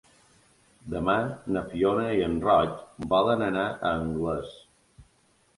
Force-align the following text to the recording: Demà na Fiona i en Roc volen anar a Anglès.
Demà 0.93 1.17
na 1.57 1.63
Fiona 1.73 2.05
i 2.21 2.25
en 2.29 2.39
Roc 2.47 3.05
volen 3.15 3.47
anar 3.51 3.67
a 3.75 3.93
Anglès. 4.07 4.57